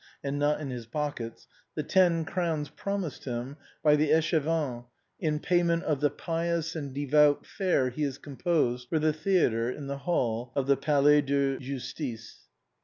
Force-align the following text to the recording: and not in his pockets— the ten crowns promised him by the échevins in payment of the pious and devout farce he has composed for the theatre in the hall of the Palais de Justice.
and 0.23 0.39
not 0.39 0.59
in 0.59 0.71
his 0.71 0.87
pockets— 0.87 1.47
the 1.75 1.83
ten 1.83 2.25
crowns 2.25 2.69
promised 2.69 3.25
him 3.25 3.55
by 3.83 3.95
the 3.95 4.09
échevins 4.09 4.85
in 5.19 5.39
payment 5.39 5.83
of 5.83 6.01
the 6.01 6.09
pious 6.09 6.75
and 6.75 6.91
devout 6.95 7.45
farce 7.45 7.93
he 7.93 8.01
has 8.01 8.17
composed 8.17 8.89
for 8.89 8.97
the 8.97 9.13
theatre 9.13 9.69
in 9.69 9.85
the 9.85 9.99
hall 9.99 10.51
of 10.55 10.65
the 10.65 10.75
Palais 10.75 11.21
de 11.21 11.59
Justice. 11.59 12.47